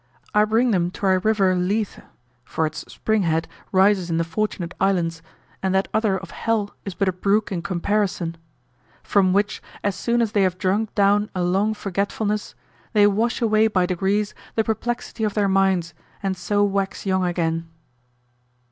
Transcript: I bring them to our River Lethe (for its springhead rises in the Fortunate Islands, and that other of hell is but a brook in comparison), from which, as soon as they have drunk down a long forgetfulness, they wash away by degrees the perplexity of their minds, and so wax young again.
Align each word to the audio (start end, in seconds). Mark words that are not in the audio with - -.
I 0.33 0.45
bring 0.45 0.71
them 0.71 0.89
to 0.89 1.05
our 1.05 1.19
River 1.19 1.53
Lethe 1.53 1.99
(for 2.43 2.65
its 2.65 2.83
springhead 2.85 3.45
rises 3.71 4.09
in 4.09 4.17
the 4.17 4.23
Fortunate 4.23 4.73
Islands, 4.81 5.21
and 5.61 5.75
that 5.75 5.89
other 5.93 6.17
of 6.17 6.31
hell 6.31 6.71
is 6.85 6.95
but 6.95 7.07
a 7.07 7.11
brook 7.11 7.51
in 7.51 7.61
comparison), 7.61 8.35
from 9.03 9.31
which, 9.31 9.61
as 9.83 9.95
soon 9.95 10.23
as 10.23 10.31
they 10.31 10.41
have 10.41 10.57
drunk 10.57 10.95
down 10.95 11.29
a 11.35 11.43
long 11.43 11.75
forgetfulness, 11.75 12.55
they 12.93 13.05
wash 13.05 13.43
away 13.43 13.67
by 13.67 13.85
degrees 13.85 14.33
the 14.55 14.63
perplexity 14.63 15.23
of 15.23 15.35
their 15.35 15.47
minds, 15.47 15.93
and 16.23 16.35
so 16.35 16.63
wax 16.63 17.05
young 17.05 17.23
again. 17.23 17.69